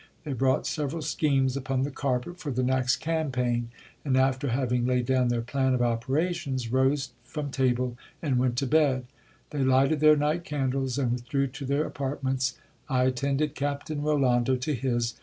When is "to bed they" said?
8.57-9.63